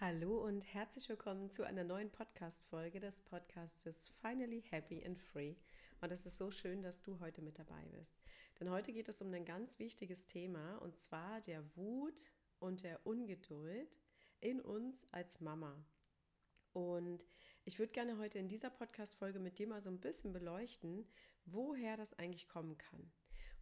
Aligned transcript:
Hallo 0.00 0.44
und 0.44 0.66
herzlich 0.74 1.08
willkommen 1.08 1.50
zu 1.50 1.62
einer 1.62 1.84
neuen 1.84 2.10
Podcast-Folge 2.10 2.98
des 2.98 3.20
Podcasts 3.20 4.10
Finally 4.20 4.64
Happy 4.68 5.04
and 5.06 5.20
Free. 5.20 5.54
Und 6.00 6.10
es 6.10 6.26
ist 6.26 6.36
so 6.36 6.50
schön, 6.50 6.82
dass 6.82 7.00
du 7.00 7.20
heute 7.20 7.42
mit 7.42 7.60
dabei 7.60 7.86
bist. 7.92 8.20
Denn 8.58 8.70
heute 8.70 8.92
geht 8.92 9.08
es 9.08 9.22
um 9.22 9.32
ein 9.32 9.44
ganz 9.44 9.78
wichtiges 9.78 10.26
Thema 10.26 10.78
und 10.78 10.96
zwar 10.96 11.40
der 11.42 11.62
Wut 11.76 12.24
und 12.58 12.82
der 12.82 13.06
Ungeduld 13.06 13.96
in 14.40 14.60
uns 14.60 15.06
als 15.12 15.40
Mama. 15.40 15.86
Und 16.72 17.24
ich 17.64 17.78
würde 17.78 17.92
gerne 17.92 18.18
heute 18.18 18.40
in 18.40 18.48
dieser 18.48 18.70
Podcast-Folge 18.70 19.38
mit 19.38 19.60
dir 19.60 19.68
mal 19.68 19.80
so 19.80 19.90
ein 19.90 20.00
bisschen 20.00 20.32
beleuchten, 20.32 21.06
woher 21.44 21.96
das 21.96 22.14
eigentlich 22.14 22.48
kommen 22.48 22.76
kann. 22.78 23.12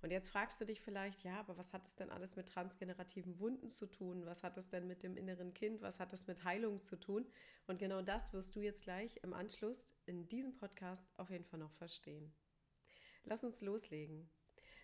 Und 0.03 0.11
jetzt 0.11 0.31
fragst 0.31 0.61
du 0.61 0.65
dich 0.65 0.81
vielleicht, 0.81 1.23
ja, 1.23 1.39
aber 1.39 1.57
was 1.57 1.73
hat 1.73 1.87
es 1.87 1.95
denn 1.95 2.11
alles 2.11 2.35
mit 2.35 2.49
transgenerativen 2.49 3.39
Wunden 3.39 3.71
zu 3.71 3.87
tun? 3.87 4.27
Was 4.27 4.43
hat 4.43 4.57
es 4.57 4.69
denn 4.69 4.89
mit 4.89 5.05
dem 5.05 5.17
inneren 5.17 5.55
Kind? 5.55 5.81
Was 5.81 6.01
hat 6.01 6.13
es 6.13 6.27
mit 6.27 6.43
Heilung 6.43 6.83
zu 6.83 6.97
tun? 6.99 7.25
Und 7.69 7.79
genau 7.79 8.03
das 8.03 8.33
wirst 8.33 8.57
du 8.57 8.61
jetzt 8.61 8.83
gleich 8.83 9.21
im 9.23 9.33
Anschluss 9.33 9.95
in 10.07 10.27
diesem 10.29 10.57
Podcast 10.57 11.07
auf 11.17 11.31
jeden 11.31 11.45
Fall 11.45 11.61
noch 11.61 11.73
verstehen. 11.75 12.35
Lass 13.23 13.45
uns 13.45 13.61
loslegen. 13.61 14.29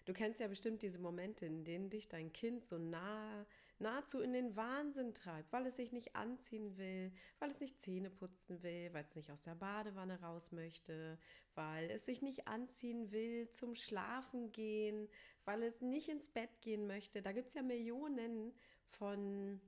Du 0.04 0.12
kennst 0.12 0.38
ja 0.38 0.46
bestimmt 0.46 0.82
diese 0.82 1.00
Momente, 1.00 1.46
in 1.46 1.64
denen 1.64 1.91
dich 1.91 2.08
dein 2.08 2.32
Kind 2.32 2.64
so 2.64 2.78
nah, 2.78 3.44
nahezu 3.80 4.20
in 4.20 4.32
den 4.32 4.56
Wahnsinn 4.56 5.14
treibt, 5.14 5.52
weil 5.52 5.66
es 5.66 5.77
sich 5.77 5.92
nicht 5.92 6.16
anziehen 6.16 6.77
will, 6.77 7.12
weil 7.38 7.50
es 7.50 7.60
nicht 7.60 7.80
Zähne 7.80 8.10
putzen 8.10 8.62
will, 8.62 8.92
weil 8.92 9.05
es 9.05 9.14
nicht 9.14 9.30
aus 9.30 9.42
der 9.42 9.55
Badewanne 9.55 10.20
raus 10.20 10.52
möchte, 10.52 11.19
weil 11.55 11.91
es 11.91 12.05
sich 12.05 12.22
nicht 12.22 12.48
anziehen 12.48 13.10
will 13.12 13.50
zum 13.50 13.74
Schlafen 13.74 14.52
gehen, 14.52 15.09
weil 15.45 15.62
es 15.62 15.80
nicht 15.80 16.09
ins 16.09 16.28
Bett 16.28 16.60
gehen 16.60 16.86
möchte. 16.86 17.22
Da 17.22 17.33
gibt 17.33 17.48
es 17.48 17.55
ja 17.55 17.62
Millionen 17.62 18.52
von 18.84 19.60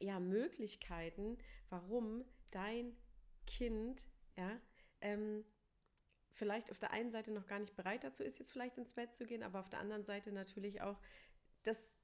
ja, 0.00 0.20
Möglichkeiten, 0.20 1.38
warum 1.70 2.24
dein 2.50 2.96
Kind 3.46 4.06
ja, 4.36 4.60
ähm, 5.00 5.44
vielleicht 6.32 6.70
auf 6.70 6.78
der 6.78 6.92
einen 6.92 7.10
Seite 7.10 7.32
noch 7.32 7.46
gar 7.46 7.58
nicht 7.58 7.74
bereit 7.74 8.04
dazu 8.04 8.22
ist, 8.22 8.38
jetzt 8.38 8.52
vielleicht 8.52 8.78
ins 8.78 8.94
Bett 8.94 9.14
zu 9.14 9.26
gehen, 9.26 9.42
aber 9.42 9.60
auf 9.60 9.68
der 9.68 9.80
anderen 9.80 10.04
Seite 10.04 10.32
natürlich 10.32 10.80
auch, 10.80 11.00
dass 11.64 11.97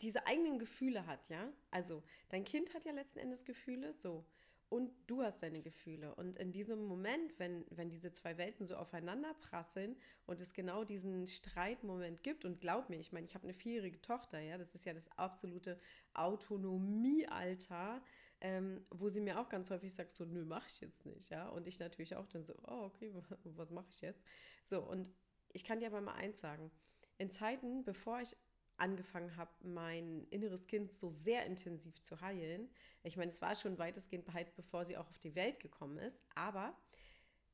diese 0.00 0.26
eigenen 0.26 0.58
Gefühle 0.58 1.06
hat, 1.06 1.28
ja. 1.28 1.52
Also 1.70 2.02
dein 2.28 2.44
Kind 2.44 2.74
hat 2.74 2.84
ja 2.84 2.92
letzten 2.92 3.18
Endes 3.18 3.44
Gefühle, 3.44 3.92
so 3.92 4.24
und 4.70 4.90
du 5.06 5.22
hast 5.22 5.42
deine 5.42 5.62
Gefühle. 5.62 6.14
Und 6.14 6.38
in 6.38 6.52
diesem 6.52 6.84
Moment, 6.84 7.38
wenn, 7.38 7.64
wenn 7.70 7.88
diese 7.88 8.12
zwei 8.12 8.36
Welten 8.36 8.66
so 8.66 8.76
aufeinander 8.76 9.32
prasseln 9.34 9.96
und 10.26 10.40
es 10.42 10.52
genau 10.52 10.84
diesen 10.84 11.26
Streitmoment 11.26 12.22
gibt, 12.22 12.44
und 12.44 12.60
glaub 12.60 12.90
mir, 12.90 12.98
ich 12.98 13.12
meine, 13.12 13.24
ich 13.24 13.34
habe 13.34 13.44
eine 13.44 13.54
vierjährige 13.54 14.02
Tochter, 14.02 14.40
ja, 14.40 14.58
das 14.58 14.74
ist 14.74 14.84
ja 14.84 14.92
das 14.92 15.08
absolute 15.16 15.78
Autonomiealter, 16.12 18.02
ähm, 18.40 18.84
wo 18.90 19.08
sie 19.08 19.20
mir 19.20 19.40
auch 19.40 19.48
ganz 19.48 19.70
häufig 19.70 19.94
sagt, 19.94 20.12
so, 20.12 20.24
nö, 20.26 20.44
mach 20.44 20.66
ich 20.68 20.80
jetzt 20.80 21.06
nicht, 21.06 21.30
ja. 21.30 21.48
Und 21.48 21.66
ich 21.66 21.78
natürlich 21.78 22.14
auch 22.14 22.26
dann 22.26 22.44
so, 22.44 22.54
oh, 22.66 22.84
okay, 22.84 23.12
was 23.44 23.70
mache 23.70 23.88
ich 23.90 24.02
jetzt? 24.02 24.22
So, 24.62 24.82
und 24.82 25.08
ich 25.52 25.64
kann 25.64 25.80
dir 25.80 25.86
aber 25.86 26.02
mal 26.02 26.14
eins 26.14 26.40
sagen. 26.40 26.70
In 27.16 27.30
Zeiten, 27.30 27.84
bevor 27.84 28.20
ich 28.20 28.36
angefangen 28.78 29.36
habe, 29.36 29.50
mein 29.62 30.26
inneres 30.30 30.66
Kind 30.66 30.90
so 30.90 31.10
sehr 31.10 31.44
intensiv 31.46 32.00
zu 32.00 32.20
heilen. 32.20 32.70
Ich 33.02 33.16
meine, 33.16 33.30
es 33.30 33.42
war 33.42 33.56
schon 33.56 33.78
weitestgehend 33.78 34.24
beheilt, 34.24 34.54
bevor 34.54 34.84
sie 34.84 34.96
auch 34.96 35.08
auf 35.08 35.18
die 35.18 35.34
Welt 35.34 35.60
gekommen 35.60 35.98
ist. 35.98 36.22
Aber 36.34 36.76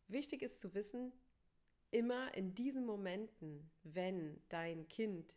wichtig 0.08 0.42
ist 0.42 0.60
zu 0.60 0.74
wissen, 0.74 1.12
immer 1.90 2.34
in 2.34 2.54
diesen 2.54 2.84
Momenten, 2.84 3.70
wenn 3.82 4.40
dein 4.48 4.88
Kind 4.88 5.36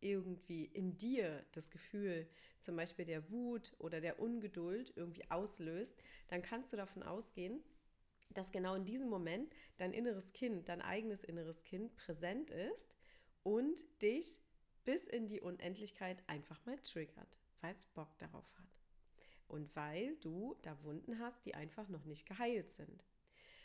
irgendwie 0.00 0.66
in 0.66 0.96
dir 0.98 1.44
das 1.52 1.70
Gefühl 1.70 2.28
zum 2.60 2.76
Beispiel 2.76 3.04
der 3.04 3.30
Wut 3.30 3.72
oder 3.78 4.00
der 4.00 4.20
Ungeduld 4.20 4.92
irgendwie 4.96 5.30
auslöst, 5.30 5.98
dann 6.28 6.42
kannst 6.42 6.72
du 6.72 6.76
davon 6.76 7.02
ausgehen, 7.02 7.62
dass 8.30 8.52
genau 8.52 8.74
in 8.74 8.84
diesem 8.84 9.08
Moment 9.08 9.52
dein 9.78 9.92
inneres 9.92 10.32
Kind, 10.32 10.68
dein 10.68 10.82
eigenes 10.82 11.24
inneres 11.24 11.64
Kind 11.64 11.94
präsent 11.96 12.50
ist 12.50 12.94
und 13.42 13.80
dich 14.02 14.40
bis 14.86 15.06
in 15.06 15.26
die 15.26 15.40
Unendlichkeit 15.40 16.22
einfach 16.28 16.64
mal 16.64 16.78
triggert, 16.78 17.38
weil 17.60 17.74
es 17.74 17.84
Bock 17.86 18.16
darauf 18.18 18.48
hat. 18.58 18.80
Und 19.48 19.74
weil 19.76 20.16
du 20.16 20.56
da 20.62 20.82
Wunden 20.82 21.18
hast, 21.18 21.44
die 21.44 21.54
einfach 21.54 21.88
noch 21.88 22.04
nicht 22.04 22.26
geheilt 22.26 22.70
sind. 22.70 23.04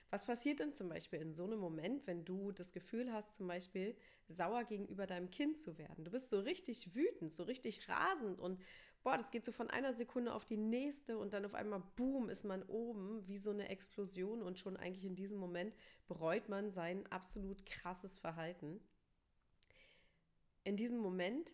Was 0.10 0.26
passiert 0.26 0.60
denn 0.60 0.74
zum 0.74 0.90
Beispiel 0.90 1.22
in 1.22 1.32
so 1.32 1.46
einem 1.46 1.60
Moment, 1.60 2.06
wenn 2.06 2.26
du 2.26 2.52
das 2.52 2.74
Gefühl 2.74 3.14
hast, 3.14 3.36
zum 3.36 3.48
Beispiel 3.48 3.96
sauer 4.28 4.66
gegenüber 4.66 5.08
deinem 5.08 5.30
Kind 5.30 5.58
zu 5.58 5.78
werden? 5.78 6.04
Du 6.04 6.12
bist 6.12 6.30
so 6.30 6.40
richtig 6.40 6.94
wütend, 6.94 7.32
so 7.32 7.44
richtig 7.44 7.88
rasend 7.88 8.40
und 8.40 8.60
boah, 9.04 9.16
das 9.16 9.32
geht 9.32 9.46
so 9.46 9.52
von 9.52 9.70
einer 9.70 9.94
Sekunde 9.94 10.34
auf 10.34 10.44
die 10.44 10.58
nächste 10.58 11.18
und 11.18 11.34
dann 11.34 11.46
auf 11.46 11.54
einmal, 11.54 11.82
boom, 11.96 12.30
ist 12.30 12.44
man 12.44 12.64
oben 12.64 13.26
wie 13.28 13.38
so 13.38 13.52
eine 13.52 13.70
Explosion 13.70 14.42
und 14.42 14.60
schon 14.60 14.76
eigentlich 14.76 15.06
in 15.06 15.16
diesem 15.16 15.40
Moment 15.40 15.74
bereut 16.08 16.50
man 16.50 16.72
sein 16.72 17.06
absolut 17.12 17.66
krasses 17.66 18.18
Verhalten 18.18 18.82
in 20.64 20.78
diesem 20.78 21.00
Moment 21.00 21.54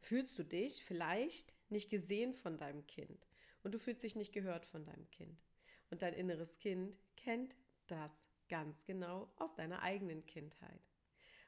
fühlst 0.00 0.38
du 0.38 0.44
dich 0.44 0.84
vielleicht 0.84 1.54
nicht 1.70 1.90
gesehen 1.90 2.34
von 2.34 2.56
deinem 2.56 2.86
Kind 2.86 3.26
und 3.62 3.72
du 3.72 3.78
fühlst 3.78 4.02
dich 4.02 4.16
nicht 4.16 4.32
gehört 4.32 4.66
von 4.66 4.84
deinem 4.84 5.10
Kind. 5.10 5.42
Und 5.90 6.02
dein 6.02 6.14
inneres 6.14 6.58
Kind 6.58 6.96
kennt 7.16 7.56
das 7.86 8.12
ganz 8.48 8.84
genau 8.84 9.32
aus 9.36 9.54
deiner 9.54 9.82
eigenen 9.82 10.26
Kindheit. 10.26 10.80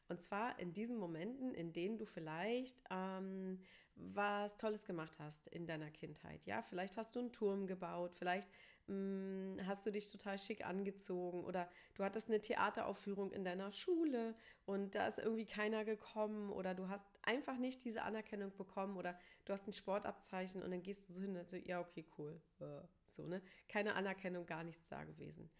Und 0.08 0.22
zwar 0.22 0.58
in 0.58 0.72
diesen 0.72 0.98
Momenten, 0.98 1.52
in 1.54 1.72
denen 1.72 1.98
du 1.98 2.06
vielleicht 2.06 2.82
ähm, 2.90 3.60
was 3.96 4.56
Tolles 4.56 4.84
gemacht 4.84 5.18
hast 5.18 5.48
in 5.48 5.66
deiner 5.66 5.90
Kindheit. 5.90 6.46
Ja, 6.46 6.62
vielleicht 6.62 6.96
hast 6.96 7.16
du 7.16 7.20
einen 7.20 7.32
Turm 7.32 7.66
gebaut, 7.66 8.14
vielleicht 8.16 8.48
mh, 8.86 8.94
mm, 8.94 9.66
hast 9.66 9.84
du 9.86 9.90
dich 9.90 10.10
total 10.10 10.38
schick 10.38 10.64
angezogen 10.64 11.44
oder 11.44 11.70
du 11.94 12.04
hattest 12.04 12.28
eine 12.28 12.40
Theateraufführung 12.40 13.32
in 13.32 13.44
deiner 13.44 13.70
Schule 13.72 14.36
und 14.64 14.94
da 14.94 15.06
ist 15.06 15.18
irgendwie 15.18 15.46
keiner 15.46 15.84
gekommen 15.84 16.50
oder 16.50 16.74
du 16.74 16.88
hast 16.88 17.06
einfach 17.22 17.58
nicht 17.58 17.84
diese 17.84 18.02
Anerkennung 18.02 18.54
bekommen 18.56 18.96
oder 18.96 19.18
du 19.44 19.52
hast 19.52 19.66
ein 19.66 19.72
Sportabzeichen 19.72 20.62
und 20.62 20.70
dann 20.70 20.82
gehst 20.82 21.08
du 21.08 21.12
so 21.12 21.20
hin 21.20 21.36
und 21.36 21.48
so, 21.48 21.56
ja, 21.56 21.80
okay, 21.80 22.06
cool. 22.18 22.40
Äh, 22.60 22.82
so, 23.06 23.26
ne? 23.26 23.42
Keine 23.68 23.94
Anerkennung, 23.94 24.46
gar 24.46 24.64
nichts 24.64 24.88
da 24.88 25.04
gewesen. 25.04 25.50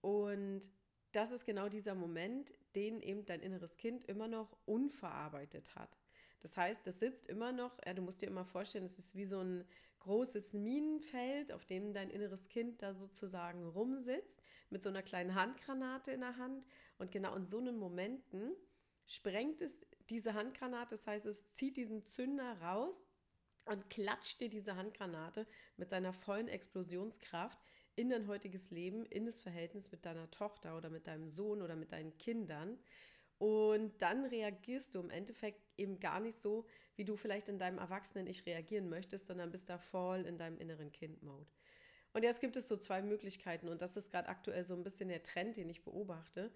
Und 0.00 0.70
das 1.12 1.32
ist 1.32 1.44
genau 1.44 1.68
dieser 1.68 1.94
Moment, 1.94 2.52
den 2.74 3.00
eben 3.00 3.24
dein 3.24 3.40
inneres 3.40 3.76
Kind 3.76 4.04
immer 4.04 4.28
noch 4.28 4.56
unverarbeitet 4.66 5.74
hat. 5.74 5.97
Das 6.40 6.56
heißt, 6.56 6.86
das 6.86 7.00
sitzt 7.00 7.26
immer 7.28 7.52
noch, 7.52 7.78
ja, 7.84 7.94
du 7.94 8.02
musst 8.02 8.22
dir 8.22 8.26
immer 8.26 8.44
vorstellen, 8.44 8.84
es 8.84 8.98
ist 8.98 9.14
wie 9.16 9.24
so 9.24 9.40
ein 9.40 9.64
großes 10.00 10.54
Minenfeld, 10.54 11.52
auf 11.52 11.66
dem 11.66 11.92
dein 11.92 12.10
inneres 12.10 12.48
Kind 12.48 12.82
da 12.82 12.94
sozusagen 12.94 13.66
rumsitzt, 13.66 14.40
mit 14.70 14.82
so 14.82 14.88
einer 14.88 15.02
kleinen 15.02 15.34
Handgranate 15.34 16.12
in 16.12 16.20
der 16.20 16.36
Hand. 16.36 16.64
Und 16.98 17.10
genau 17.10 17.34
in 17.34 17.44
so 17.44 17.58
einen 17.58 17.76
Momenten 17.78 18.52
sprengt 19.06 19.62
es 19.62 19.84
diese 20.10 20.34
Handgranate, 20.34 20.94
das 20.94 21.06
heißt, 21.06 21.26
es 21.26 21.52
zieht 21.52 21.76
diesen 21.76 22.04
Zünder 22.04 22.60
raus 22.60 23.04
und 23.66 23.90
klatscht 23.90 24.40
dir 24.40 24.48
diese 24.48 24.76
Handgranate 24.76 25.46
mit 25.76 25.90
seiner 25.90 26.12
vollen 26.12 26.48
Explosionskraft 26.48 27.58
in 27.96 28.10
dein 28.10 28.28
heutiges 28.28 28.70
Leben, 28.70 29.04
in 29.06 29.26
das 29.26 29.40
Verhältnis 29.40 29.90
mit 29.90 30.06
deiner 30.06 30.30
Tochter 30.30 30.76
oder 30.76 30.88
mit 30.88 31.06
deinem 31.06 31.28
Sohn 31.28 31.60
oder 31.60 31.76
mit 31.76 31.92
deinen 31.92 32.16
Kindern. 32.16 32.78
Und 33.38 34.02
dann 34.02 34.24
reagierst 34.24 34.94
du 34.94 35.00
im 35.00 35.10
Endeffekt 35.10 35.62
eben 35.76 36.00
gar 36.00 36.20
nicht 36.20 36.38
so, 36.38 36.66
wie 36.96 37.04
du 37.04 37.16
vielleicht 37.16 37.48
in 37.48 37.58
deinem 37.58 37.78
Erwachsenen-Ich 37.78 38.46
reagieren 38.46 38.88
möchtest, 38.88 39.26
sondern 39.26 39.50
bist 39.50 39.68
da 39.70 39.78
voll 39.78 40.26
in 40.26 40.38
deinem 40.38 40.58
inneren 40.58 40.90
Kind-Mode. 40.90 41.46
Und 42.12 42.24
jetzt 42.24 42.40
gibt 42.40 42.56
es 42.56 42.66
so 42.66 42.76
zwei 42.76 43.00
Möglichkeiten 43.02 43.68
und 43.68 43.80
das 43.80 43.96
ist 43.96 44.10
gerade 44.10 44.28
aktuell 44.28 44.64
so 44.64 44.74
ein 44.74 44.82
bisschen 44.82 45.08
der 45.08 45.22
Trend, 45.22 45.56
den 45.56 45.68
ich 45.68 45.84
beobachte 45.84 46.50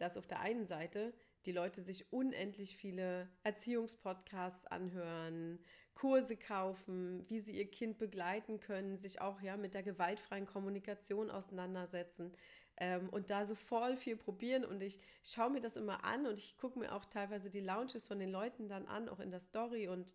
dass 0.00 0.16
auf 0.16 0.26
der 0.26 0.40
einen 0.40 0.66
Seite 0.66 1.12
die 1.44 1.52
Leute 1.52 1.82
sich 1.82 2.12
unendlich 2.12 2.76
viele 2.76 3.28
Erziehungspodcasts 3.44 4.66
anhören, 4.66 5.58
Kurse 5.94 6.36
kaufen, 6.36 7.28
wie 7.28 7.38
sie 7.38 7.52
ihr 7.52 7.70
Kind 7.70 7.98
begleiten 7.98 8.60
können, 8.60 8.96
sich 8.96 9.20
auch 9.20 9.40
ja 9.42 9.56
mit 9.58 9.74
der 9.74 9.82
gewaltfreien 9.82 10.46
Kommunikation 10.46 11.30
auseinandersetzen 11.30 12.32
ähm, 12.80 13.08
und 13.10 13.30
da 13.30 13.44
so 13.44 13.54
voll 13.54 13.96
viel 13.96 14.16
probieren. 14.16 14.64
Und 14.64 14.82
ich 14.82 14.98
schaue 15.22 15.50
mir 15.50 15.60
das 15.60 15.76
immer 15.76 16.04
an 16.04 16.26
und 16.26 16.38
ich 16.38 16.56
gucke 16.56 16.78
mir 16.78 16.92
auch 16.92 17.04
teilweise 17.04 17.50
die 17.50 17.60
Launches 17.60 18.08
von 18.08 18.18
den 18.18 18.30
Leuten 18.30 18.68
dann 18.68 18.86
an, 18.86 19.08
auch 19.08 19.20
in 19.20 19.30
der 19.30 19.40
Story 19.40 19.86
und 19.86 20.12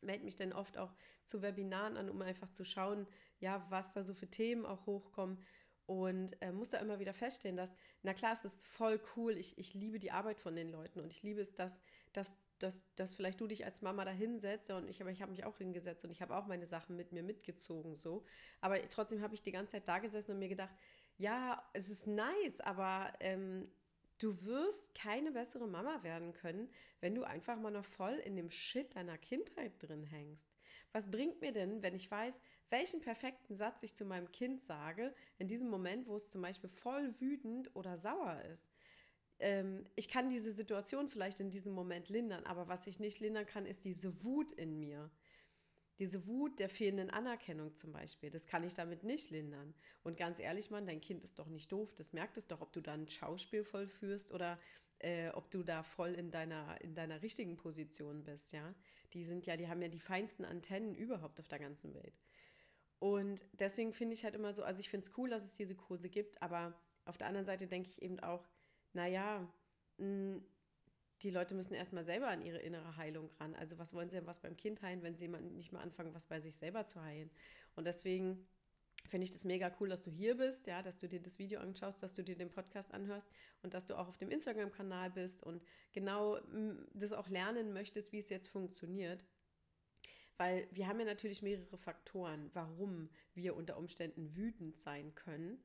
melde 0.00 0.24
mich 0.24 0.36
dann 0.36 0.52
oft 0.52 0.78
auch 0.78 0.94
zu 1.24 1.42
Webinaren 1.42 1.96
an, 1.96 2.08
um 2.08 2.22
einfach 2.22 2.50
zu 2.50 2.64
schauen, 2.64 3.06
ja, 3.40 3.66
was 3.68 3.92
da 3.92 4.02
so 4.02 4.14
für 4.14 4.30
Themen 4.30 4.64
auch 4.64 4.86
hochkommen. 4.86 5.44
Und 5.86 6.40
äh, 6.42 6.52
muss 6.52 6.68
da 6.68 6.78
immer 6.78 6.98
wieder 6.98 7.14
feststellen, 7.14 7.56
dass, 7.56 7.74
na 8.02 8.12
klar, 8.12 8.32
es 8.32 8.44
ist 8.44 8.62
voll 8.66 9.00
cool, 9.16 9.36
ich, 9.36 9.56
ich 9.56 9.72
liebe 9.72 9.98
die 9.98 10.10
Arbeit 10.10 10.38
von 10.38 10.54
den 10.54 10.70
Leuten 10.70 11.00
und 11.00 11.10
ich 11.14 11.22
liebe 11.22 11.40
es, 11.40 11.54
dass, 11.54 11.80
dass, 12.12 12.36
dass, 12.58 12.76
dass 12.94 13.14
vielleicht 13.14 13.40
du 13.40 13.46
dich 13.46 13.64
als 13.64 13.80
Mama 13.80 14.04
da 14.04 14.10
hinsetzt 14.10 14.70
und 14.70 14.86
ich, 14.86 15.00
ich 15.00 15.22
habe 15.22 15.30
mich 15.30 15.44
auch 15.44 15.56
hingesetzt 15.56 16.04
und 16.04 16.10
ich 16.10 16.20
habe 16.20 16.36
auch 16.36 16.46
meine 16.46 16.66
Sachen 16.66 16.94
mit 16.94 17.12
mir 17.12 17.22
mitgezogen 17.22 17.96
so. 17.96 18.22
Aber 18.60 18.76
trotzdem 18.90 19.22
habe 19.22 19.34
ich 19.34 19.40
die 19.40 19.50
ganze 19.50 19.72
Zeit 19.72 19.88
da 19.88 19.98
gesessen 19.98 20.32
und 20.32 20.40
mir 20.40 20.50
gedacht, 20.50 20.74
ja, 21.18 21.62
es 21.74 21.90
ist 21.90 22.06
nice, 22.06 22.60
aber 22.60 23.12
ähm, 23.20 23.68
Du 24.18 24.44
wirst 24.44 24.96
keine 24.96 25.30
bessere 25.30 25.68
Mama 25.68 26.02
werden 26.02 26.32
können, 26.32 26.68
wenn 27.00 27.14
du 27.14 27.22
einfach 27.22 27.56
mal 27.56 27.70
noch 27.70 27.84
voll 27.84 28.14
in 28.14 28.34
dem 28.34 28.50
Shit 28.50 28.96
deiner 28.96 29.16
Kindheit 29.16 29.72
drin 29.78 30.02
hängst. 30.02 30.50
Was 30.90 31.08
bringt 31.08 31.40
mir 31.40 31.52
denn, 31.52 31.82
wenn 31.82 31.94
ich 31.94 32.10
weiß, 32.10 32.40
welchen 32.68 33.00
perfekten 33.00 33.54
Satz 33.54 33.84
ich 33.84 33.94
zu 33.94 34.04
meinem 34.04 34.32
Kind 34.32 34.60
sage, 34.60 35.14
in 35.38 35.46
diesem 35.46 35.68
Moment, 35.70 36.08
wo 36.08 36.16
es 36.16 36.28
zum 36.28 36.42
Beispiel 36.42 36.68
voll 36.68 37.14
wütend 37.20 37.74
oder 37.76 37.96
sauer 37.96 38.42
ist? 38.52 38.68
Ähm, 39.38 39.86
ich 39.94 40.08
kann 40.08 40.30
diese 40.30 40.50
Situation 40.50 41.08
vielleicht 41.08 41.38
in 41.38 41.50
diesem 41.50 41.72
Moment 41.72 42.08
lindern, 42.08 42.44
aber 42.44 42.66
was 42.66 42.88
ich 42.88 42.98
nicht 42.98 43.20
lindern 43.20 43.46
kann, 43.46 43.66
ist 43.66 43.84
diese 43.84 44.24
Wut 44.24 44.50
in 44.50 44.80
mir. 44.80 45.12
Diese 45.98 46.26
Wut 46.26 46.60
der 46.60 46.68
fehlenden 46.68 47.10
Anerkennung 47.10 47.74
zum 47.74 47.92
Beispiel, 47.92 48.30
das 48.30 48.46
kann 48.46 48.62
ich 48.62 48.74
damit 48.74 49.02
nicht 49.02 49.30
lindern. 49.30 49.74
Und 50.04 50.16
ganz 50.16 50.38
ehrlich, 50.38 50.70
Mann, 50.70 50.86
dein 50.86 51.00
Kind 51.00 51.24
ist 51.24 51.38
doch 51.38 51.48
nicht 51.48 51.72
doof. 51.72 51.94
Das 51.94 52.12
merkt 52.12 52.38
es 52.38 52.46
doch, 52.46 52.60
ob 52.60 52.72
du 52.72 52.80
da 52.80 52.92
ein 52.94 53.08
Schauspiel 53.08 53.64
vollführst 53.64 54.30
oder 54.32 54.58
äh, 55.00 55.30
ob 55.30 55.50
du 55.50 55.62
da 55.62 55.82
voll 55.82 56.14
in 56.14 56.30
deiner, 56.30 56.80
in 56.80 56.94
deiner 56.94 57.22
richtigen 57.22 57.56
Position 57.56 58.24
bist, 58.24 58.52
ja. 58.52 58.74
Die 59.14 59.24
sind 59.24 59.46
ja, 59.46 59.56
die 59.56 59.68
haben 59.68 59.82
ja 59.82 59.88
die 59.88 60.00
feinsten 60.00 60.44
Antennen 60.44 60.94
überhaupt 60.94 61.40
auf 61.40 61.48
der 61.48 61.58
ganzen 61.58 61.94
Welt. 61.94 62.20
Und 62.98 63.44
deswegen 63.52 63.92
finde 63.92 64.14
ich 64.14 64.24
halt 64.24 64.34
immer 64.34 64.52
so, 64.52 64.62
also 64.64 64.80
ich 64.80 64.90
finde 64.90 65.06
es 65.06 65.16
cool, 65.16 65.30
dass 65.30 65.44
es 65.44 65.54
diese 65.54 65.76
Kurse 65.76 66.08
gibt, 66.08 66.42
aber 66.42 66.74
auf 67.04 67.16
der 67.16 67.28
anderen 67.28 67.46
Seite 67.46 67.66
denke 67.66 67.90
ich 67.90 68.02
eben 68.02 68.20
auch, 68.20 68.46
naja, 68.92 69.48
mh, 69.98 70.40
die 71.22 71.30
Leute 71.30 71.54
müssen 71.54 71.74
erstmal 71.74 72.04
selber 72.04 72.28
an 72.28 72.42
ihre 72.42 72.58
innere 72.58 72.96
Heilung 72.96 73.30
ran. 73.40 73.54
Also 73.54 73.78
was 73.78 73.92
wollen 73.92 74.08
sie 74.08 74.16
denn 74.16 74.26
was 74.26 74.40
beim 74.40 74.56
Kind 74.56 74.82
heilen, 74.82 75.02
wenn 75.02 75.16
sie 75.16 75.28
nicht 75.28 75.72
mal 75.72 75.80
anfangen, 75.80 76.14
was 76.14 76.26
bei 76.26 76.40
sich 76.40 76.56
selber 76.56 76.86
zu 76.86 77.02
heilen? 77.02 77.30
Und 77.74 77.86
deswegen 77.86 78.46
finde 79.06 79.24
ich 79.24 79.30
das 79.30 79.44
mega 79.44 79.74
cool, 79.80 79.88
dass 79.88 80.02
du 80.02 80.10
hier 80.10 80.36
bist, 80.36 80.66
ja, 80.66 80.82
dass 80.82 80.98
du 80.98 81.08
dir 81.08 81.20
das 81.20 81.38
Video 81.38 81.60
anschaust, 81.60 82.02
dass 82.02 82.14
du 82.14 82.22
dir 82.22 82.36
den 82.36 82.50
Podcast 82.50 82.92
anhörst 82.92 83.28
und 83.62 83.74
dass 83.74 83.86
du 83.86 83.96
auch 83.98 84.08
auf 84.08 84.18
dem 84.18 84.30
Instagram-Kanal 84.30 85.10
bist 85.10 85.42
und 85.42 85.62
genau 85.92 86.38
das 86.94 87.12
auch 87.12 87.28
lernen 87.28 87.72
möchtest, 87.72 88.12
wie 88.12 88.18
es 88.18 88.28
jetzt 88.28 88.48
funktioniert. 88.48 89.24
Weil 90.36 90.68
wir 90.70 90.86
haben 90.86 91.00
ja 91.00 91.06
natürlich 91.06 91.42
mehrere 91.42 91.78
Faktoren, 91.78 92.50
warum 92.54 93.08
wir 93.34 93.56
unter 93.56 93.76
Umständen 93.76 94.36
wütend 94.36 94.76
sein 94.78 95.14
können. 95.14 95.58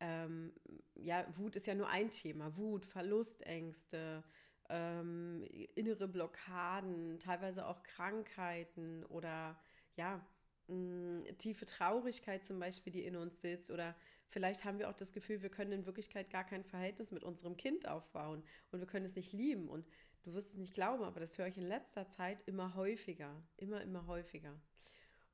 Ähm, 0.00 0.52
ja, 0.94 1.26
Wut 1.36 1.56
ist 1.56 1.66
ja 1.66 1.74
nur 1.74 1.88
ein 1.88 2.10
Thema. 2.10 2.56
Wut, 2.56 2.84
Verlustängste, 2.84 4.22
ähm, 4.68 5.44
innere 5.74 6.08
Blockaden, 6.08 7.18
teilweise 7.18 7.66
auch 7.66 7.82
Krankheiten 7.82 9.04
oder 9.04 9.58
ja, 9.96 10.24
mh, 10.68 11.22
tiefe 11.38 11.66
Traurigkeit 11.66 12.44
zum 12.44 12.58
Beispiel, 12.58 12.92
die 12.92 13.04
in 13.04 13.16
uns 13.16 13.40
sitzt 13.40 13.70
oder 13.70 13.94
vielleicht 14.28 14.64
haben 14.64 14.78
wir 14.78 14.88
auch 14.90 14.94
das 14.94 15.12
Gefühl, 15.12 15.42
wir 15.42 15.50
können 15.50 15.72
in 15.72 15.86
Wirklichkeit 15.86 16.30
gar 16.30 16.44
kein 16.44 16.64
Verhältnis 16.64 17.12
mit 17.12 17.24
unserem 17.24 17.56
Kind 17.56 17.88
aufbauen 17.88 18.42
und 18.70 18.80
wir 18.80 18.86
können 18.86 19.06
es 19.06 19.16
nicht 19.16 19.32
lieben 19.32 19.68
und 19.68 19.86
du 20.22 20.34
wirst 20.34 20.50
es 20.50 20.58
nicht 20.58 20.74
glauben, 20.74 21.04
aber 21.04 21.20
das 21.20 21.38
höre 21.38 21.46
ich 21.46 21.56
in 21.56 21.66
letzter 21.66 22.08
Zeit 22.08 22.46
immer 22.46 22.74
häufiger, 22.74 23.42
immer, 23.56 23.80
immer 23.82 24.06
häufiger. 24.06 24.54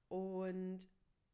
Und 0.08 0.86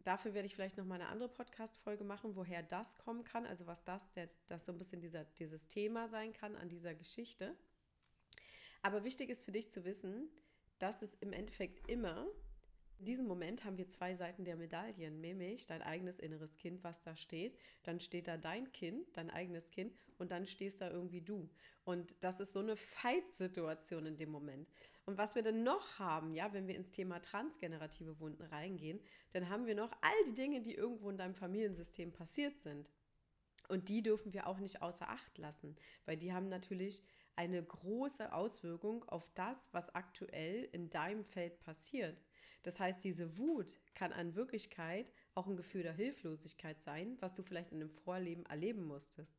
dafür 0.05 0.33
werde 0.33 0.47
ich 0.47 0.55
vielleicht 0.55 0.79
noch 0.79 0.87
mal 0.87 0.95
eine 0.95 1.09
andere 1.09 1.29
Podcast-Folge 1.29 2.05
machen, 2.05 2.37
woher 2.37 2.63
das 2.63 2.97
kommen 2.97 3.25
kann, 3.25 3.45
also 3.45 3.67
was 3.67 3.85
das, 3.85 4.11
der, 4.13 4.31
das 4.47 4.65
so 4.65 4.73
ein 4.73 4.79
bisschen 4.79 5.01
dieser, 5.01 5.25
dieses 5.25 5.69
Thema 5.69 6.09
sein 6.09 6.33
kann 6.33 6.57
an 6.57 6.69
dieser 6.69 6.95
Geschichte. 6.95 7.55
Aber 8.83 9.05
wichtig 9.05 9.31
ist 9.31 9.45
für 9.45 9.53
dich 9.53 9.71
zu 9.71 9.85
wissen, 9.85 10.29
dass 10.79 11.03
es 11.03 11.15
im 11.15 11.33
Endeffekt 11.33 11.89
immer, 11.89 12.27
in 12.99 13.05
diesem 13.07 13.27
Moment 13.27 13.65
haben 13.65 13.79
wir 13.79 13.89
zwei 13.89 14.15
Seiten 14.15 14.45
der 14.45 14.57
Medaillen, 14.57 15.21
nämlich 15.21 15.67
dein 15.67 15.81
eigenes 15.81 16.19
inneres 16.19 16.57
Kind, 16.57 16.85
was 16.85 17.03
da 17.03 17.17
steht, 17.17 17.59
dann 17.83 17.99
steht 17.99 18.29
da 18.29 18.37
dein 18.37 18.71
Kind, 18.73 19.17
dein 19.17 19.31
eigenes 19.31 19.71
Kind 19.71 19.95
und 20.19 20.31
dann 20.31 20.47
stehst 20.47 20.81
da 20.83 20.91
irgendwie 20.91 21.23
du. 21.23 21.49
Und 21.85 22.15
das 22.21 22.41
ist 22.41 22.53
so 22.53 22.61
eine 22.61 22.77
Fight-Situation 22.77 24.05
in 24.05 24.17
dem 24.17 24.31
Moment. 24.31 24.69
Und 25.07 25.17
was 25.17 25.35
wir 25.35 25.43
dann 25.43 25.63
noch 25.63 25.99
haben, 25.99 26.35
ja, 26.35 26.53
wenn 26.53 26.69
wir 26.69 26.77
ins 26.77 26.93
Thema 26.93 27.21
transgenerative 27.21 28.21
Wunden 28.21 28.43
reingehen, 28.43 29.01
dann 29.33 29.49
haben 29.49 29.67
wir 29.67 29.75
noch 29.75 29.93
all 30.03 30.25
die 30.29 30.35
Dinge, 30.35 30.61
die 30.61 30.75
irgendwo 30.75 31.09
in 31.09 31.17
deinem 31.17 31.35
Familiensystem 31.35 32.13
passiert 32.13 32.61
sind. 32.61 32.91
Und 33.69 33.89
die 33.89 34.03
dürfen 34.03 34.33
wir 34.33 34.47
auch 34.47 34.59
nicht 34.59 34.83
außer 34.83 35.09
Acht 35.09 35.39
lassen, 35.39 35.77
weil 36.05 36.17
die 36.17 36.33
haben 36.33 36.49
natürlich 36.49 37.03
eine 37.37 37.63
große 37.63 38.33
Auswirkung 38.33 39.05
auf 39.09 39.31
das, 39.35 39.69
was 39.73 39.95
aktuell 39.95 40.69
in 40.73 40.91
deinem 40.91 41.25
Feld 41.25 41.61
passiert. 41.61 42.23
Das 42.63 42.79
heißt, 42.79 43.03
diese 43.05 43.39
Wut 43.39 43.81
kann 43.95 44.13
an 44.13 44.35
Wirklichkeit 44.35 45.13
auch 45.35 45.47
ein 45.47 45.57
Gefühl 45.57 45.83
der 45.83 45.95
Hilflosigkeit 45.95 46.81
sein, 46.81 47.17
was 47.21 47.35
du 47.35 47.43
vielleicht 47.43 47.73
in 47.73 47.81
einem 47.81 47.91
Vorleben 47.91 48.45
erleben 48.47 48.85
musstest. 48.85 49.35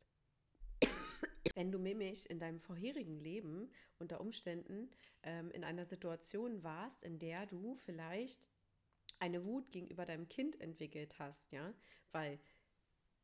Wenn 1.56 1.72
du 1.72 1.78
nämlich 1.78 2.30
in 2.30 2.40
deinem 2.40 2.60
vorherigen 2.60 3.20
Leben 3.20 3.70
unter 4.00 4.22
Umständen 4.22 4.90
ähm, 5.24 5.52
in 5.52 5.64
einer 5.64 5.86
Situation 5.86 6.64
warst, 6.64 7.04
in 7.04 7.20
der 7.20 7.46
du 7.46 7.76
vielleicht 7.76 8.48
eine 9.20 9.46
Wut 9.46 9.72
gegenüber 9.72 10.06
deinem 10.06 10.28
Kind 10.28 10.60
entwickelt 10.60 11.20
hast, 11.20 11.52
ja, 11.52 11.74
weil 12.12 12.40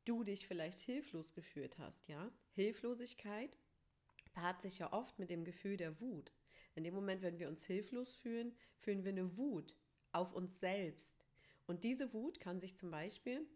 du 0.05 0.23
dich 0.23 0.45
vielleicht 0.45 0.79
hilflos 0.79 1.33
gefühlt 1.33 1.79
hast, 1.79 2.07
ja. 2.07 2.31
Hilflosigkeit 2.51 3.57
paart 4.37 4.61
sich 4.61 4.77
ja 4.77 4.93
oft 4.93 5.17
mit 5.17 5.31
dem 5.31 5.43
Gefühl 5.43 5.77
der 5.77 5.99
Wut. 5.99 6.31
In 6.75 6.83
dem 6.83 6.93
Moment, 6.93 7.23
wenn 7.23 7.39
wir 7.39 7.49
uns 7.49 7.65
hilflos 7.65 8.13
fühlen, 8.13 8.55
fühlen 8.77 9.03
wir 9.03 9.11
eine 9.11 9.35
Wut 9.35 9.75
auf 10.11 10.33
uns 10.33 10.59
selbst. 10.59 11.25
Und 11.65 11.83
diese 11.83 12.13
Wut 12.13 12.39
kann 12.39 12.59
sich 12.59 12.77
zum 12.77 12.91
Beispiel 12.91 13.47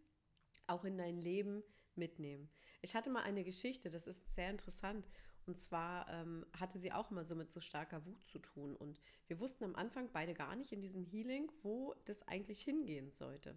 auch 0.66 0.84
in 0.84 0.98
dein 0.98 1.18
Leben 1.18 1.62
mitnehmen. 1.94 2.50
Ich 2.82 2.96
hatte 2.96 3.12
mal 3.12 3.22
eine 3.22 3.44
Geschichte, 3.44 3.92
das 3.92 4.08
ist 4.08 4.34
sehr 4.34 4.50
interessant. 4.50 5.08
Und 5.46 5.60
zwar 5.60 6.10
ähm, 6.10 6.48
hatte 6.60 6.80
sie 6.80 6.92
auch 6.92 7.12
immer 7.12 7.24
so 7.24 7.36
mit 7.36 7.52
so 7.52 7.60
starker 7.60 8.04
Wut 8.08 8.24
zu 8.24 8.40
tun. 8.40 8.76
Und 8.76 9.00
wir 9.28 9.40
wussten 9.40 9.64
am 9.64 9.76
Anfang 9.76 10.10
beide 10.12 10.34
gar 10.34 10.56
nicht 10.56 10.72
in 10.72 10.82
diesem 10.82 11.06
Healing, 11.06 11.52
wo 11.62 11.94
das 12.06 12.28
eigentlich 12.28 12.64
hingehen 12.64 13.12
sollte. 13.12 13.56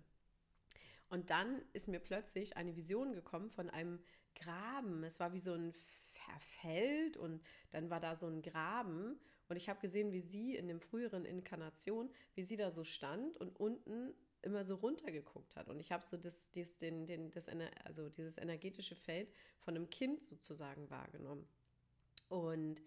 Und 1.09 1.31
dann 1.31 1.63
ist 1.73 1.89
mir 1.89 2.01
plötzlich 2.01 2.59
eine 2.59 2.77
Vision 2.77 3.15
gekommen 3.15 3.51
von 3.51 3.71
einem 3.71 4.01
Graben. 4.35 5.05
Es 5.05 5.21
war 5.21 5.33
wie 5.33 5.39
so 5.39 5.55
ein 5.55 5.73
verfällt 6.25 7.17
und 7.17 7.43
dann 7.71 7.91
war 7.91 8.01
da 8.01 8.17
so 8.17 8.27
ein 8.27 8.43
Graben 8.43 9.19
und 9.49 9.57
ich 9.57 9.69
habe 9.69 9.81
gesehen, 9.81 10.13
wie 10.13 10.21
sie 10.21 10.57
in 10.57 10.69
dem 10.69 10.81
früheren 10.81 11.25
Inkarnation, 11.25 12.11
wie 12.35 12.43
sie 12.43 12.57
da 12.57 12.71
so 12.71 12.85
stand 12.85 13.37
und 13.37 13.59
unten 13.59 14.15
immer 14.43 14.65
so 14.65 14.77
runtergeguckt 14.77 15.57
hat 15.57 15.69
und 15.69 15.81
ich 15.81 15.93
habe 15.93 16.05
so 16.05 16.17
das, 16.17 16.51
das, 16.53 16.79
den, 16.79 17.07
den, 17.07 17.31
das, 17.31 17.49
also 17.85 18.09
dieses 18.09 18.39
energetische 18.39 18.95
Feld 18.95 19.33
von 19.61 19.77
einem 19.77 19.89
Kind 19.91 20.25
sozusagen 20.25 20.91
wahrgenommen. 20.91 21.47
Und 22.29 22.81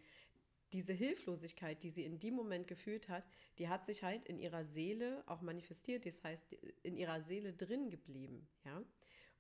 diese 0.74 0.94
Hilflosigkeit, 0.94 1.82
die 1.84 1.90
sie 1.90 2.04
in 2.04 2.20
dem 2.20 2.34
Moment 2.34 2.68
gefühlt 2.68 3.08
hat, 3.08 3.24
die 3.58 3.70
hat 3.70 3.86
sich 3.86 4.04
halt 4.04 4.26
in 4.26 4.38
ihrer 4.38 4.64
Seele 4.64 5.24
auch 5.26 5.42
manifestiert, 5.42 6.06
das 6.06 6.24
heißt 6.24 6.54
in 6.84 6.98
ihrer 6.98 7.22
Seele 7.22 7.54
drin 7.54 7.90
geblieben, 7.90 8.48
ja. 8.66 8.84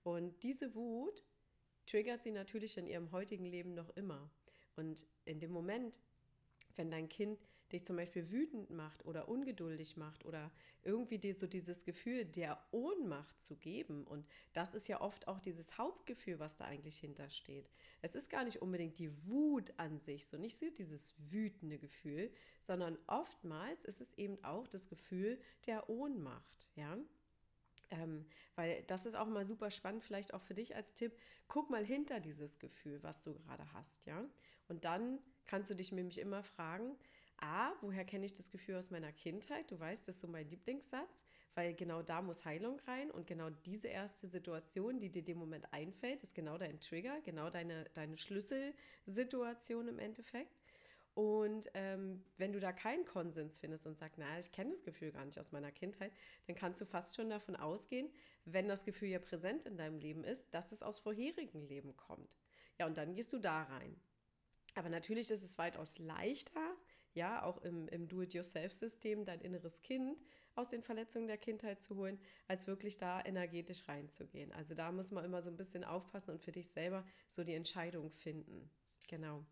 Und 0.04 0.42
diese 0.44 0.74
Wut 0.74 1.26
triggert 1.88 2.22
sie 2.22 2.32
natürlich 2.32 2.78
in 2.78 2.86
ihrem 2.86 3.12
heutigen 3.12 3.46
Leben 3.46 3.74
noch 3.74 3.90
immer. 3.96 4.30
Und 4.76 5.04
in 5.26 5.40
dem 5.40 5.52
Moment, 5.52 5.94
wenn 6.76 6.92
dein 6.92 7.10
Kind 7.10 7.40
dich 7.72 7.84
zum 7.84 7.98
Beispiel 7.98 8.32
wütend 8.32 8.70
macht 8.70 9.06
oder 9.06 9.28
ungeduldig 9.28 9.98
macht 9.98 10.26
oder 10.26 10.52
irgendwie 10.84 11.18
dir 11.18 11.36
so 11.36 11.48
dieses 11.48 11.84
Gefühl 11.84 12.26
der 12.26 12.58
Ohnmacht 12.72 13.42
zu 13.42 13.58
geben. 13.58 14.06
Und 14.06 14.26
das 14.54 14.74
ist 14.74 14.88
ja 14.88 15.02
oft 15.02 15.28
auch 15.28 15.40
dieses 15.40 15.78
Hauptgefühl, 15.78 16.40
was 16.40 16.56
da 16.58 16.66
eigentlich 16.66 16.98
hintersteht. 16.98 17.70
Es 18.02 18.16
ist 18.16 18.30
gar 18.30 18.46
nicht 18.46 18.62
unbedingt 18.62 19.00
die 19.00 19.12
Wut 19.26 19.74
an 19.78 20.00
sich, 20.00 20.28
so 20.28 20.38
nicht 20.38 20.62
dieses 20.78 21.14
wütende 21.18 21.78
Gefühl, 21.78 22.32
sondern 22.62 22.98
oftmals 23.08 23.84
ist 23.84 24.02
es 24.02 24.14
eben 24.14 24.42
auch 24.44 24.68
das 24.68 24.88
Gefühl 24.88 25.40
der 25.66 25.90
Ohnmacht, 25.90 26.68
ja. 26.76 26.98
Ähm, 27.90 28.26
weil 28.56 28.84
das 28.84 29.06
ist 29.06 29.16
auch 29.16 29.28
mal 29.28 29.46
super 29.46 29.72
spannend, 29.72 30.04
vielleicht 30.04 30.34
auch 30.34 30.42
für 30.42 30.54
dich 30.54 30.76
als 30.76 30.94
Tipp. 30.94 31.18
Guck 31.48 31.70
mal 31.70 31.86
hinter 31.86 32.20
dieses 32.20 32.60
Gefühl, 32.60 33.02
was 33.04 33.24
du 33.24 33.34
gerade 33.34 33.72
hast, 33.74 34.06
ja. 34.06 34.24
Und 34.68 34.84
dann 34.84 35.20
kannst 35.46 35.70
du 35.70 35.76
dich 35.76 35.92
nämlich 35.92 36.18
immer 36.18 36.44
fragen, 36.44 36.98
A, 37.40 37.72
woher 37.82 38.04
kenne 38.04 38.26
ich 38.26 38.34
das 38.34 38.50
Gefühl 38.50 38.76
aus 38.76 38.90
meiner 38.90 39.12
Kindheit? 39.12 39.70
Du 39.70 39.80
weißt, 39.80 40.08
das 40.08 40.16
ist 40.16 40.22
so 40.22 40.28
mein 40.28 40.50
Lieblingssatz, 40.50 41.24
weil 41.54 41.76
genau 41.76 42.02
da 42.02 42.22
muss 42.22 42.46
Heilung 42.46 42.80
rein 42.88 43.12
und 43.12 43.28
genau 43.28 43.50
diese 43.50 43.88
erste 43.88 44.28
Situation, 44.28 45.00
die 45.00 45.12
dir 45.12 45.24
dem 45.24 45.38
Moment 45.38 45.72
einfällt, 45.72 46.24
ist 46.24 46.34
genau 46.34 46.58
dein 46.58 46.80
Trigger, 46.80 47.22
genau 47.22 47.50
deine, 47.52 47.86
deine 47.94 48.18
Schlüsselsituation 48.18 49.88
im 49.88 50.00
Endeffekt. 50.00 50.57
Und 51.18 51.68
ähm, 51.74 52.24
wenn 52.38 52.54
du 52.54 52.60
da 52.60 52.72
keinen 52.72 53.04
Konsens 53.04 53.58
findest 53.58 53.88
und 53.88 53.98
sagst, 53.98 54.20
naja, 54.20 54.38
ich 54.38 54.52
kenne 54.52 54.70
das 54.70 54.84
Gefühl 54.84 55.12
gar 55.12 55.26
nicht 55.26 55.40
aus 55.40 55.52
meiner 55.52 55.72
Kindheit, 55.72 56.12
dann 56.46 56.56
kannst 56.56 56.80
du 56.80 56.86
fast 56.86 57.16
schon 57.16 57.28
davon 57.32 57.56
ausgehen, 57.56 58.08
wenn 58.46 58.68
das 58.68 58.86
Gefühl 58.86 59.08
ja 59.08 59.18
präsent 59.18 59.66
in 59.66 59.78
deinem 59.78 59.98
Leben 59.98 60.24
ist, 60.24 60.54
dass 60.54 60.72
es 60.72 60.84
aus 60.84 61.00
vorherigen 61.00 61.68
Leben 61.68 61.98
kommt. 61.98 62.38
Ja, 62.78 62.86
und 62.86 63.00
dann 63.00 63.16
gehst 63.16 63.34
du 63.34 63.40
da 63.40 63.64
rein. 63.64 64.00
Aber 64.76 64.90
natürlich 64.90 65.32
ist 65.32 65.42
es 65.42 65.58
weitaus 65.58 65.98
leichter, 65.98 66.78
ja, 67.16 67.42
auch 67.42 67.64
im, 67.64 67.88
im 67.88 68.08
Do-it-yourself-System 68.08 69.26
dein 69.26 69.42
inneres 69.42 69.82
Kind 69.82 70.22
aus 70.54 70.70
den 70.70 70.84
Verletzungen 70.84 71.26
der 71.26 71.40
Kindheit 71.40 71.82
zu 71.82 71.96
holen, 71.96 72.20
als 72.48 72.68
wirklich 72.68 73.00
da 73.00 73.26
energetisch 73.26 73.88
reinzugehen. 73.88 74.52
Also 74.52 74.76
da 74.76 74.92
muss 74.92 75.10
man 75.10 75.26
immer 75.26 75.42
so 75.42 75.50
ein 75.50 75.58
bisschen 75.58 75.84
aufpassen 75.84 76.30
und 76.30 76.44
für 76.44 76.52
dich 76.52 76.70
selber 76.70 77.04
so 77.28 77.44
die 77.44 77.56
Entscheidung 77.56 78.12
finden. 78.12 78.70
Genau. 79.08 79.44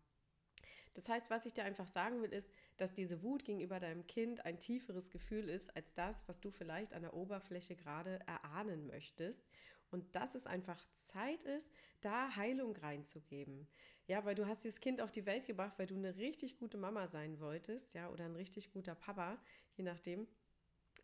Das 0.96 1.10
heißt, 1.10 1.28
was 1.28 1.44
ich 1.44 1.52
dir 1.52 1.64
einfach 1.64 1.86
sagen 1.86 2.22
will, 2.22 2.32
ist, 2.32 2.50
dass 2.78 2.94
diese 2.94 3.22
Wut 3.22 3.44
gegenüber 3.44 3.78
deinem 3.78 4.06
Kind 4.06 4.46
ein 4.46 4.58
tieferes 4.58 5.10
Gefühl 5.10 5.50
ist 5.50 5.76
als 5.76 5.92
das, 5.92 6.26
was 6.26 6.40
du 6.40 6.50
vielleicht 6.50 6.94
an 6.94 7.02
der 7.02 7.12
Oberfläche 7.12 7.76
gerade 7.76 8.18
erahnen 8.26 8.86
möchtest. 8.86 9.46
Und 9.90 10.16
dass 10.16 10.34
es 10.34 10.46
einfach 10.46 10.82
Zeit 10.92 11.42
ist, 11.44 11.70
da 12.00 12.34
Heilung 12.34 12.74
reinzugeben. 12.76 13.68
Ja, 14.06 14.24
weil 14.24 14.34
du 14.34 14.46
hast 14.46 14.64
dieses 14.64 14.80
Kind 14.80 15.02
auf 15.02 15.12
die 15.12 15.26
Welt 15.26 15.44
gebracht, 15.44 15.78
weil 15.78 15.86
du 15.86 15.96
eine 15.96 16.16
richtig 16.16 16.56
gute 16.56 16.78
Mama 16.78 17.06
sein 17.08 17.40
wolltest, 17.40 17.92
ja, 17.92 18.08
oder 18.08 18.24
ein 18.24 18.34
richtig 18.34 18.70
guter 18.70 18.94
Papa, 18.94 19.38
je 19.76 19.84
nachdem. 19.84 20.26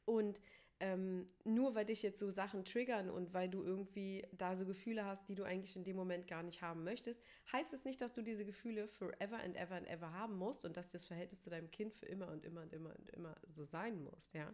Und 0.06 0.40
ähm, 0.82 1.28
nur 1.44 1.76
weil 1.76 1.84
dich 1.84 2.02
jetzt 2.02 2.18
so 2.18 2.32
Sachen 2.32 2.64
triggern 2.64 3.08
und 3.08 3.32
weil 3.32 3.48
du 3.48 3.62
irgendwie 3.62 4.26
da 4.32 4.56
so 4.56 4.66
Gefühle 4.66 5.04
hast, 5.04 5.28
die 5.28 5.36
du 5.36 5.44
eigentlich 5.44 5.76
in 5.76 5.84
dem 5.84 5.94
Moment 5.94 6.26
gar 6.26 6.42
nicht 6.42 6.60
haben 6.60 6.82
möchtest, 6.82 7.22
heißt 7.52 7.72
es 7.72 7.84
nicht, 7.84 8.00
dass 8.00 8.14
du 8.14 8.20
diese 8.20 8.44
Gefühle 8.44 8.88
forever 8.88 9.38
and 9.38 9.56
ever 9.56 9.76
and 9.76 9.86
ever 9.86 10.10
haben 10.12 10.36
musst 10.36 10.64
und 10.64 10.76
dass 10.76 10.90
das 10.90 11.04
Verhältnis 11.04 11.40
zu 11.40 11.50
deinem 11.50 11.70
Kind 11.70 11.94
für 11.94 12.06
immer 12.06 12.26
und 12.32 12.44
immer 12.44 12.62
und 12.62 12.72
immer 12.72 12.96
und 12.98 13.10
immer 13.10 13.36
so 13.46 13.64
sein 13.64 14.02
muss, 14.02 14.32
ja. 14.32 14.52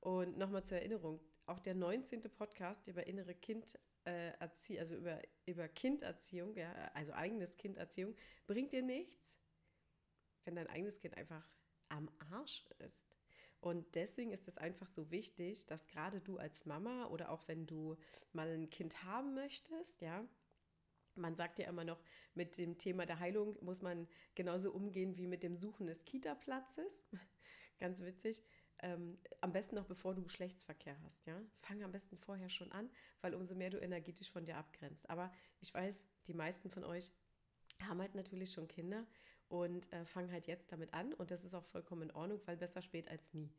Und 0.00 0.36
nochmal 0.36 0.62
zur 0.62 0.76
Erinnerung, 0.76 1.20
auch 1.46 1.58
der 1.60 1.74
19. 1.74 2.20
Podcast 2.36 2.86
über 2.86 3.06
innere 3.06 3.34
Kind, 3.34 3.78
äh, 4.04 4.32
also 4.38 4.94
über, 4.94 5.22
über 5.46 5.68
Kinderziehung, 5.68 6.54
ja, 6.54 6.70
also 6.92 7.14
eigenes 7.14 7.56
Kinderziehung, 7.56 8.14
bringt 8.46 8.72
dir 8.72 8.82
nichts, 8.82 9.38
wenn 10.44 10.54
dein 10.54 10.66
eigenes 10.66 10.98
Kind 10.98 11.16
einfach 11.16 11.48
am 11.88 12.10
Arsch 12.30 12.66
ist. 12.78 13.15
Und 13.60 13.94
deswegen 13.94 14.32
ist 14.32 14.48
es 14.48 14.58
einfach 14.58 14.86
so 14.86 15.10
wichtig, 15.10 15.66
dass 15.66 15.86
gerade 15.88 16.20
du 16.20 16.38
als 16.38 16.66
Mama 16.66 17.06
oder 17.06 17.30
auch 17.30 17.48
wenn 17.48 17.66
du 17.66 17.96
mal 18.32 18.48
ein 18.48 18.70
Kind 18.70 19.02
haben 19.04 19.34
möchtest, 19.34 20.02
ja, 20.02 20.26
man 21.16 21.34
sagt 21.34 21.58
ja 21.58 21.66
immer 21.66 21.84
noch, 21.84 22.00
mit 22.34 22.58
dem 22.58 22.78
Thema 22.78 23.06
der 23.06 23.18
Heilung 23.18 23.56
muss 23.62 23.82
man 23.82 24.06
genauso 24.34 24.70
umgehen 24.70 25.16
wie 25.16 25.26
mit 25.26 25.42
dem 25.42 25.56
Suchen 25.56 25.86
des 25.86 26.04
Kita-Platzes. 26.04 27.04
Ganz 27.78 28.00
witzig. 28.02 28.42
Ähm, 28.80 29.18
am 29.40 29.52
besten 29.52 29.76
noch 29.76 29.86
bevor 29.86 30.14
du 30.14 30.22
Geschlechtsverkehr 30.22 31.00
hast, 31.02 31.26
ja. 31.26 31.40
Fang 31.56 31.82
am 31.82 31.92
besten 31.92 32.18
vorher 32.18 32.50
schon 32.50 32.70
an, 32.72 32.90
weil 33.22 33.34
umso 33.34 33.54
mehr 33.54 33.70
du 33.70 33.78
energetisch 33.80 34.30
von 34.30 34.44
dir 34.44 34.58
abgrenzt. 34.58 35.08
Aber 35.08 35.32
ich 35.60 35.72
weiß, 35.72 36.06
die 36.26 36.34
meisten 36.34 36.70
von 36.70 36.84
euch 36.84 37.10
haben 37.82 38.00
halt 38.00 38.14
natürlich 38.14 38.52
schon 38.52 38.68
Kinder 38.68 39.06
und 39.48 39.92
äh, 39.92 40.04
fangen 40.04 40.32
halt 40.32 40.46
jetzt 40.46 40.72
damit 40.72 40.92
an 40.94 41.12
und 41.14 41.30
das 41.30 41.44
ist 41.44 41.54
auch 41.54 41.64
vollkommen 41.64 42.02
in 42.02 42.10
Ordnung, 42.10 42.40
weil 42.46 42.56
besser 42.56 42.82
spät 42.82 43.08
als 43.08 43.32
nie. 43.34 43.50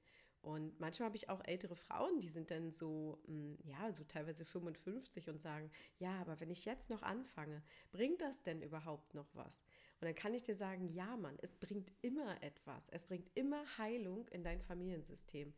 Und 0.42 0.80
manchmal 0.80 1.08
habe 1.08 1.18
ich 1.18 1.30
auch 1.30 1.44
ältere 1.44 1.76
Frauen, 1.76 2.20
die 2.20 2.30
sind 2.30 2.52
dann 2.52 2.72
so, 2.72 3.20
mh, 3.28 3.34
hm, 3.34 3.58
ja, 3.66 3.92
so 3.92 4.04
teilweise 4.04 4.46
55 4.46 5.28
und 5.30 5.42
sagen, 5.42 5.72
ja, 6.00 6.20
aber 6.22 6.40
wenn 6.40 6.50
ich 6.50 6.64
jetzt 6.66 6.90
noch 6.90 7.02
anfange, 7.02 7.64
bringt 7.92 8.22
das 8.22 8.44
denn 8.44 8.62
überhaupt 8.62 9.14
noch 9.14 9.28
was? 9.34 9.62
Und 10.00 10.06
dann 10.06 10.16
kann 10.16 10.34
ich 10.34 10.44
dir 10.44 10.56
sagen, 10.56 10.88
ja, 10.90 11.18
Mann, 11.18 11.38
es 11.42 11.56
bringt 11.56 11.92
immer 12.02 12.42
etwas. 12.44 12.88
Es 12.90 13.04
bringt 13.04 13.30
immer 13.36 13.62
Heilung 13.78 14.28
in 14.30 14.44
dein 14.44 14.62
Familiensystem. 14.62 15.54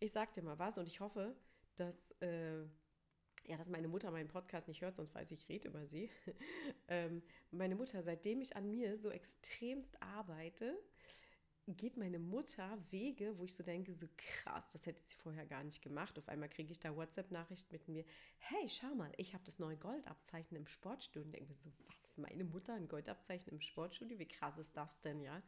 Ich 0.00 0.12
sag 0.12 0.34
dir 0.34 0.42
mal 0.42 0.58
was 0.58 0.76
und 0.76 0.88
ich 0.88 1.00
hoffe, 1.00 1.34
dass 1.76 2.10
äh, 2.20 2.64
ja, 3.46 3.56
dass 3.56 3.68
meine 3.68 3.88
Mutter 3.88 4.10
meinen 4.10 4.28
Podcast 4.28 4.68
nicht 4.68 4.80
hört, 4.80 4.96
sonst 4.96 5.14
weiß 5.14 5.30
ich, 5.30 5.42
ich 5.42 5.48
rede 5.48 5.68
über 5.68 5.86
sie. 5.86 6.10
ähm, 6.88 7.22
meine 7.50 7.76
Mutter, 7.76 8.02
seitdem 8.02 8.40
ich 8.40 8.56
an 8.56 8.70
mir 8.70 8.98
so 8.98 9.10
extremst 9.10 10.00
arbeite, 10.02 10.76
geht 11.68 11.96
meine 11.96 12.20
Mutter 12.20 12.78
Wege, 12.90 13.36
wo 13.38 13.44
ich 13.44 13.54
so 13.54 13.64
denke, 13.64 13.92
so 13.92 14.06
krass, 14.16 14.70
das 14.72 14.86
hätte 14.86 15.02
sie 15.02 15.16
vorher 15.16 15.46
gar 15.46 15.64
nicht 15.64 15.82
gemacht. 15.82 16.16
Auf 16.18 16.28
einmal 16.28 16.48
kriege 16.48 16.70
ich 16.70 16.78
da 16.78 16.94
WhatsApp-Nachrichten 16.94 17.72
mit 17.72 17.88
mir, 17.88 18.04
hey, 18.38 18.68
schau 18.68 18.94
mal, 18.94 19.12
ich 19.16 19.34
habe 19.34 19.44
das 19.44 19.58
neue 19.58 19.76
Goldabzeichen 19.76 20.56
im 20.56 20.66
Sportstudio. 20.66 21.26
Und 21.26 21.32
denke 21.32 21.50
mir 21.50 21.58
so, 21.58 21.70
was, 21.88 22.18
meine 22.18 22.44
Mutter 22.44 22.74
ein 22.74 22.86
Goldabzeichen 22.86 23.52
im 23.52 23.60
Sportstudio? 23.60 24.18
Wie 24.18 24.28
krass 24.28 24.58
ist 24.58 24.76
das 24.76 25.00
denn, 25.00 25.20
ja? 25.20 25.42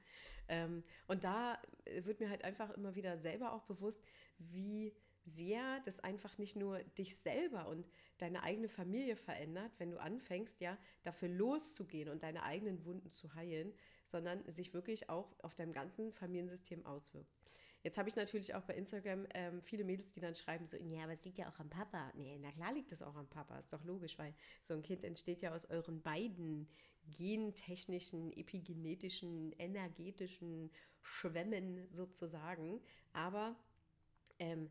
Ähm, 0.48 0.82
und 1.06 1.22
da 1.22 1.62
wird 2.00 2.18
mir 2.18 2.30
halt 2.30 2.42
einfach 2.42 2.70
immer 2.70 2.96
wieder 2.96 3.16
selber 3.16 3.52
auch 3.52 3.62
bewusst, 3.62 4.02
wie 4.38 4.92
sehr 5.28 5.80
das 5.84 6.00
einfach 6.00 6.38
nicht 6.38 6.56
nur 6.56 6.78
dich 6.98 7.16
selber 7.16 7.68
und 7.68 7.88
deine 8.18 8.42
eigene 8.42 8.68
Familie 8.68 9.16
verändert, 9.16 9.72
wenn 9.78 9.90
du 9.90 10.00
anfängst, 10.00 10.60
ja, 10.60 10.76
dafür 11.02 11.28
loszugehen 11.28 12.08
und 12.08 12.22
deine 12.22 12.42
eigenen 12.42 12.84
Wunden 12.84 13.10
zu 13.10 13.34
heilen, 13.34 13.72
sondern 14.04 14.48
sich 14.50 14.74
wirklich 14.74 15.08
auch 15.08 15.38
auf 15.42 15.54
deinem 15.54 15.72
ganzen 15.72 16.12
Familiensystem 16.12 16.84
auswirkt. 16.86 17.30
Jetzt 17.84 17.96
habe 17.96 18.08
ich 18.08 18.16
natürlich 18.16 18.54
auch 18.54 18.62
bei 18.64 18.74
Instagram 18.74 19.26
ähm, 19.34 19.62
viele 19.62 19.84
Mädels, 19.84 20.12
die 20.12 20.20
dann 20.20 20.34
schreiben 20.34 20.66
so, 20.66 20.76
ja, 20.76 21.04
aber 21.04 21.12
es 21.12 21.24
liegt 21.24 21.38
ja 21.38 21.48
auch 21.48 21.58
am 21.60 21.70
Papa. 21.70 22.12
Nee, 22.16 22.38
na 22.40 22.50
klar 22.50 22.72
liegt 22.72 22.90
es 22.90 23.02
auch 23.02 23.14
am 23.14 23.28
Papa, 23.28 23.56
ist 23.58 23.72
doch 23.72 23.84
logisch, 23.84 24.18
weil 24.18 24.34
so 24.60 24.74
ein 24.74 24.82
Kind 24.82 25.04
entsteht 25.04 25.42
ja 25.42 25.54
aus 25.54 25.64
euren 25.66 26.02
beiden 26.02 26.68
gentechnischen, 27.16 28.32
epigenetischen, 28.32 29.52
energetischen 29.52 30.70
Schwämmen 31.02 31.86
sozusagen. 31.86 32.80
Aber 33.12 33.56
ähm, 34.40 34.70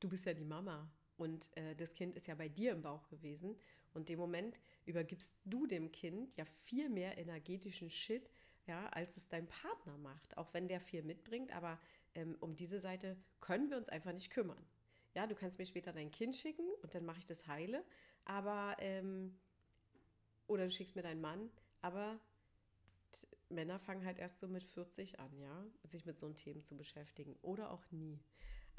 du 0.00 0.08
bist 0.08 0.26
ja 0.26 0.34
die 0.34 0.44
Mama 0.44 0.90
und 1.16 1.48
äh, 1.56 1.74
das 1.74 1.94
Kind 1.94 2.16
ist 2.16 2.26
ja 2.26 2.34
bei 2.34 2.48
dir 2.48 2.72
im 2.72 2.82
Bauch 2.82 3.08
gewesen. 3.08 3.56
Und 3.94 4.08
dem 4.08 4.18
Moment 4.18 4.58
übergibst 4.86 5.36
du 5.44 5.66
dem 5.66 5.90
Kind 5.90 6.36
ja 6.36 6.44
viel 6.44 6.88
mehr 6.88 7.18
energetischen 7.18 7.90
Shit, 7.90 8.30
ja, 8.66 8.86
als 8.90 9.16
es 9.16 9.28
dein 9.28 9.48
Partner 9.48 9.96
macht. 9.98 10.36
Auch 10.36 10.52
wenn 10.54 10.68
der 10.68 10.80
viel 10.80 11.02
mitbringt, 11.02 11.52
aber 11.52 11.80
ähm, 12.14 12.36
um 12.40 12.54
diese 12.54 12.78
Seite 12.78 13.16
können 13.40 13.70
wir 13.70 13.76
uns 13.76 13.88
einfach 13.88 14.12
nicht 14.12 14.30
kümmern. 14.30 14.64
Ja, 15.14 15.26
du 15.26 15.34
kannst 15.34 15.58
mir 15.58 15.66
später 15.66 15.92
dein 15.92 16.10
Kind 16.10 16.36
schicken 16.36 16.66
und 16.82 16.94
dann 16.94 17.04
mache 17.04 17.18
ich 17.18 17.26
das 17.26 17.46
heile, 17.48 17.82
aber 18.24 18.76
ähm, 18.78 19.36
oder 20.46 20.64
du 20.64 20.70
schickst 20.70 20.94
mir 20.94 21.02
deinen 21.02 21.20
Mann, 21.20 21.50
aber 21.80 22.20
Männer 23.48 23.78
fangen 23.78 24.04
halt 24.04 24.18
erst 24.18 24.38
so 24.38 24.46
mit 24.48 24.62
40 24.62 25.18
an, 25.18 25.36
ja, 25.38 25.64
sich 25.82 26.04
mit 26.04 26.18
so 26.18 26.26
einem 26.26 26.36
Themen 26.36 26.62
zu 26.62 26.76
beschäftigen 26.76 27.36
oder 27.42 27.70
auch 27.70 27.90
nie. 27.90 28.20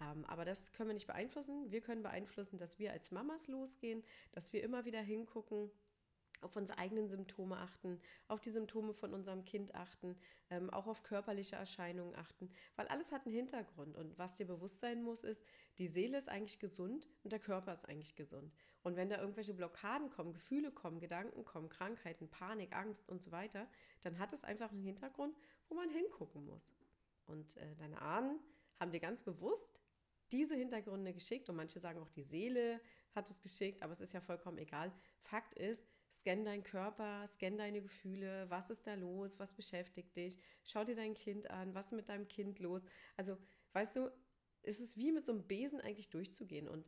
Ähm, 0.01 0.25
aber 0.25 0.45
das 0.45 0.71
können 0.73 0.89
wir 0.89 0.93
nicht 0.93 1.07
beeinflussen. 1.07 1.71
Wir 1.71 1.81
können 1.81 2.03
beeinflussen, 2.03 2.57
dass 2.57 2.79
wir 2.79 2.91
als 2.91 3.11
Mamas 3.11 3.47
losgehen, 3.47 4.03
dass 4.31 4.53
wir 4.53 4.63
immer 4.63 4.85
wieder 4.85 5.01
hingucken, 5.01 5.71
auf 6.41 6.55
unsere 6.55 6.77
eigenen 6.77 7.07
Symptome 7.07 7.57
achten, 7.57 7.99
auf 8.27 8.39
die 8.39 8.49
Symptome 8.49 8.93
von 8.93 9.13
unserem 9.13 9.43
Kind 9.43 9.75
achten, 9.75 10.15
ähm, 10.49 10.69
auch 10.69 10.87
auf 10.87 11.03
körperliche 11.03 11.55
Erscheinungen 11.55 12.15
achten, 12.15 12.49
weil 12.75 12.87
alles 12.87 13.11
hat 13.11 13.25
einen 13.25 13.35
Hintergrund. 13.35 13.97
Und 13.97 14.17
was 14.17 14.37
dir 14.37 14.45
bewusst 14.45 14.79
sein 14.79 15.03
muss, 15.03 15.23
ist, 15.23 15.45
die 15.77 15.87
Seele 15.87 16.17
ist 16.17 16.29
eigentlich 16.29 16.59
gesund 16.59 17.09
und 17.23 17.31
der 17.31 17.39
Körper 17.39 17.73
ist 17.73 17.87
eigentlich 17.87 18.15
gesund. 18.15 18.53
Und 18.83 18.95
wenn 18.95 19.09
da 19.09 19.19
irgendwelche 19.19 19.53
Blockaden 19.53 20.09
kommen, 20.09 20.33
Gefühle 20.33 20.71
kommen, 20.71 20.99
Gedanken 20.99 21.43
kommen, 21.43 21.69
Krankheiten, 21.69 22.29
Panik, 22.29 22.73
Angst 22.73 23.09
und 23.09 23.21
so 23.21 23.31
weiter, 23.31 23.67
dann 24.01 24.17
hat 24.19 24.31
es 24.31 24.43
einfach 24.43 24.71
einen 24.71 24.81
Hintergrund, 24.81 25.37
wo 25.67 25.75
man 25.75 25.89
hingucken 25.89 26.45
muss. 26.45 26.71
Und 27.25 27.57
äh, 27.57 27.75
deine 27.75 28.01
Ahnen 28.01 28.39
haben 28.79 28.91
dir 28.91 29.01
ganz 29.01 29.21
bewusst 29.21 29.81
diese 30.31 30.55
Hintergründe 30.55 31.13
geschickt 31.13 31.49
und 31.49 31.55
manche 31.55 31.79
sagen 31.79 31.99
auch, 31.99 32.09
die 32.09 32.23
Seele 32.23 32.81
hat 33.13 33.29
es 33.29 33.41
geschickt, 33.41 33.81
aber 33.81 33.93
es 33.93 34.01
ist 34.01 34.13
ja 34.13 34.21
vollkommen 34.21 34.57
egal. 34.57 34.91
Fakt 35.21 35.53
ist, 35.55 35.85
scan 36.11 36.43
deinen 36.43 36.63
Körper, 36.63 37.25
scan 37.27 37.57
deine 37.57 37.81
Gefühle, 37.81 38.49
was 38.49 38.69
ist 38.69 38.85
da 38.87 38.95
los, 38.95 39.39
was 39.39 39.53
beschäftigt 39.53 40.15
dich, 40.15 40.39
schau 40.63 40.83
dir 40.83 40.95
dein 40.95 41.13
Kind 41.13 41.49
an, 41.49 41.73
was 41.73 41.87
ist 41.87 41.93
mit 41.93 42.09
deinem 42.09 42.27
Kind 42.27 42.59
los. 42.59 42.83
Also, 43.15 43.37
weißt 43.73 43.95
du, 43.95 44.11
es 44.63 44.79
ist 44.79 44.97
wie 44.97 45.11
mit 45.11 45.25
so 45.25 45.31
einem 45.31 45.47
Besen 45.47 45.81
eigentlich 45.81 46.09
durchzugehen 46.09 46.67
und 46.67 46.85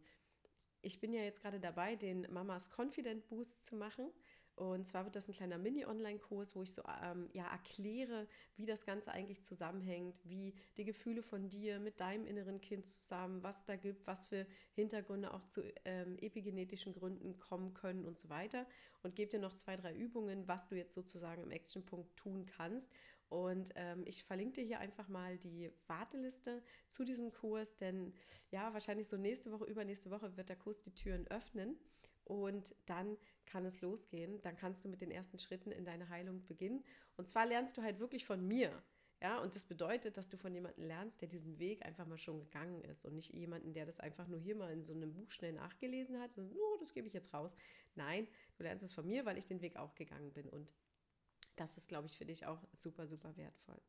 ich 0.83 0.99
bin 0.99 1.13
ja 1.13 1.21
jetzt 1.21 1.41
gerade 1.41 1.59
dabei, 1.59 1.95
den 1.95 2.27
Mamas 2.31 2.69
Confident 2.75 3.27
Boost 3.27 3.65
zu 3.65 3.75
machen. 3.75 4.11
Und 4.55 4.85
zwar 4.85 5.05
wird 5.05 5.15
das 5.15 5.27
ein 5.27 5.33
kleiner 5.33 5.57
Mini-Online-Kurs, 5.57 6.55
wo 6.55 6.61
ich 6.61 6.73
so 6.73 6.83
ähm, 7.03 7.29
ja, 7.33 7.47
erkläre, 7.51 8.27
wie 8.57 8.65
das 8.65 8.85
Ganze 8.85 9.11
eigentlich 9.11 9.41
zusammenhängt, 9.41 10.15
wie 10.23 10.53
die 10.77 10.83
Gefühle 10.83 11.23
von 11.23 11.49
dir 11.49 11.79
mit 11.79 11.99
deinem 11.99 12.25
inneren 12.25 12.61
Kind 12.61 12.85
zusammen, 12.85 13.41
was 13.41 13.65
da 13.65 13.75
gibt, 13.75 14.05
was 14.05 14.25
für 14.25 14.45
Hintergründe 14.73 15.33
auch 15.33 15.45
zu 15.47 15.63
ähm, 15.85 16.17
epigenetischen 16.19 16.93
Gründen 16.93 17.39
kommen 17.39 17.73
können 17.73 18.05
und 18.05 18.19
so 18.19 18.29
weiter. 18.29 18.67
Und 19.03 19.15
gebe 19.15 19.31
dir 19.31 19.39
noch 19.39 19.53
zwei, 19.53 19.77
drei 19.77 19.95
Übungen, 19.95 20.47
was 20.47 20.67
du 20.67 20.75
jetzt 20.75 20.93
sozusagen 20.93 21.41
im 21.41 21.51
Actionpunkt 21.51 22.15
tun 22.15 22.45
kannst. 22.45 22.91
Und 23.29 23.71
ähm, 23.75 24.03
ich 24.05 24.25
verlinke 24.25 24.55
dir 24.55 24.65
hier 24.65 24.79
einfach 24.79 25.07
mal 25.07 25.37
die 25.37 25.71
Warteliste 25.87 26.61
zu 26.89 27.05
diesem 27.05 27.31
Kurs, 27.31 27.77
denn 27.77 28.13
ja, 28.51 28.73
wahrscheinlich 28.73 29.07
so 29.07 29.15
nächste 29.15 29.53
Woche, 29.53 29.63
übernächste 29.63 30.11
Woche 30.11 30.35
wird 30.35 30.49
der 30.49 30.57
Kurs 30.57 30.81
die 30.81 30.93
Türen 30.93 31.25
öffnen. 31.27 31.77
Und 32.23 32.75
dann 32.85 33.17
kann 33.45 33.65
es 33.65 33.81
losgehen. 33.81 34.41
Dann 34.41 34.55
kannst 34.55 34.85
du 34.85 34.89
mit 34.89 35.01
den 35.01 35.11
ersten 35.11 35.39
Schritten 35.39 35.71
in 35.71 35.85
deine 35.85 36.09
Heilung 36.09 36.45
beginnen. 36.47 36.83
Und 37.17 37.27
zwar 37.27 37.45
lernst 37.45 37.77
du 37.77 37.81
halt 37.81 37.99
wirklich 37.99 38.25
von 38.25 38.47
mir. 38.47 38.81
Ja, 39.21 39.39
und 39.39 39.53
das 39.53 39.65
bedeutet, 39.65 40.17
dass 40.17 40.29
du 40.29 40.37
von 40.37 40.51
jemandem 40.51 40.83
lernst, 40.83 41.21
der 41.21 41.27
diesen 41.27 41.59
Weg 41.59 41.85
einfach 41.85 42.07
mal 42.07 42.17
schon 42.17 42.39
gegangen 42.39 42.81
ist 42.81 43.05
und 43.05 43.13
nicht 43.13 43.31
jemanden, 43.31 43.71
der 43.71 43.85
das 43.85 43.99
einfach 43.99 44.27
nur 44.27 44.39
hier 44.39 44.55
mal 44.55 44.71
in 44.71 44.83
so 44.83 44.93
einem 44.93 45.13
Buch 45.13 45.29
schnell 45.29 45.53
nachgelesen 45.53 46.19
hat 46.19 46.35
und 46.39 46.51
oh, 46.51 46.77
das 46.79 46.91
gebe 46.91 47.07
ich 47.07 47.13
jetzt 47.13 47.31
raus. 47.31 47.51
Nein, 47.93 48.27
du 48.57 48.63
lernst 48.63 48.83
es 48.83 48.95
von 48.95 49.05
mir, 49.05 49.23
weil 49.23 49.37
ich 49.37 49.45
den 49.45 49.61
Weg 49.61 49.75
auch 49.75 49.93
gegangen 49.93 50.33
bin 50.33 50.49
und 50.49 50.73
das 51.55 51.77
ist, 51.77 51.87
glaube 51.87 52.07
ich, 52.07 52.17
für 52.17 52.25
dich 52.25 52.47
auch 52.47 52.63
super, 52.73 53.05
super 53.05 53.37
wertvoll. 53.37 53.79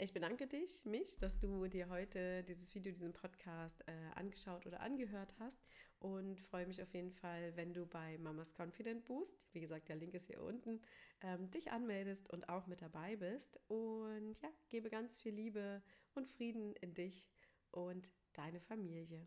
Ich 0.00 0.12
bedanke 0.12 0.46
dich, 0.46 0.84
mich, 0.84 1.16
dass 1.18 1.40
du 1.40 1.66
dir 1.66 1.88
heute 1.88 2.44
dieses 2.44 2.72
Video, 2.76 2.92
diesen 2.92 3.12
Podcast 3.12 3.82
äh, 3.88 3.92
angeschaut 4.14 4.64
oder 4.64 4.78
angehört 4.78 5.34
hast 5.40 5.60
und 6.00 6.40
freue 6.40 6.66
mich 6.66 6.80
auf 6.82 6.92
jeden 6.94 7.12
Fall, 7.12 7.56
wenn 7.56 7.74
du 7.74 7.86
bei 7.86 8.18
Mamas 8.18 8.54
Confident 8.54 9.04
Boost, 9.04 9.36
wie 9.52 9.60
gesagt, 9.60 9.88
der 9.88 9.96
Link 9.96 10.14
ist 10.14 10.26
hier 10.26 10.42
unten, 10.42 10.80
ähm, 11.22 11.50
dich 11.50 11.72
anmeldest 11.72 12.30
und 12.30 12.48
auch 12.48 12.66
mit 12.66 12.82
dabei 12.82 13.16
bist. 13.16 13.58
Und 13.68 14.40
ja, 14.40 14.48
gebe 14.68 14.90
ganz 14.90 15.20
viel 15.20 15.34
Liebe 15.34 15.82
und 16.14 16.28
Frieden 16.28 16.74
in 16.76 16.94
dich 16.94 17.28
und 17.72 18.12
deine 18.32 18.60
Familie. 18.60 19.26